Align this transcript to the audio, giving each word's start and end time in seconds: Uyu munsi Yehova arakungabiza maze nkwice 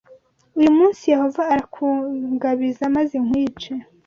Uyu 0.59 0.71
munsi 0.77 1.09
Yehova 1.13 1.41
arakungabiza 1.53 2.83
maze 2.95 3.15
nkwice 3.25 3.73